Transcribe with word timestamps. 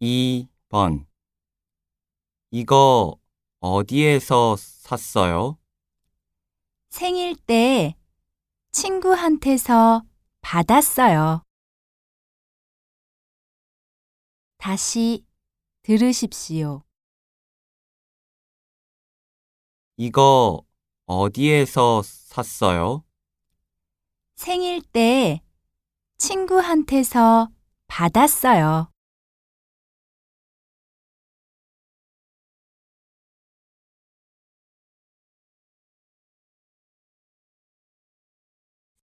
2번 0.00 1.06
이거 2.50 3.18
어디에서 3.60 4.56
샀어요? 4.56 5.58
생일 6.88 7.36
때 7.36 7.94
친구한테서 8.72 10.02
받았어요. 10.40 11.44
다시 14.56 15.24
들으십시오. 15.82 16.82
이거 19.96 20.64
어디에서 21.06 22.02
샀어요? 22.02 23.04
생일 24.36 24.80
때 24.80 25.42
친구한테서 26.16 27.50
받았어요. 27.86 28.90